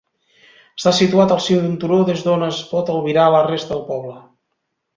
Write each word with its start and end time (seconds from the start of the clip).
Està 0.79 0.93
situat 0.99 1.33
al 1.35 1.41
cim 1.47 1.59
d'un 1.67 1.75
turó 1.83 1.99
des 2.09 2.25
d'on 2.29 2.47
es 2.47 2.63
pot 2.73 2.91
albirar 2.97 3.29
la 3.37 3.45
resta 3.51 3.73
del 3.75 3.87
poble. 3.93 4.19